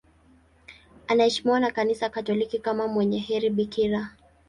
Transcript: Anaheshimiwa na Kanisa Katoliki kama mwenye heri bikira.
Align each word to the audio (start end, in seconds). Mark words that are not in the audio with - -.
Anaheshimiwa 1.07 1.59
na 1.59 1.71
Kanisa 1.71 2.09
Katoliki 2.09 2.59
kama 2.59 2.87
mwenye 2.87 3.19
heri 3.19 3.49
bikira. 3.49 4.09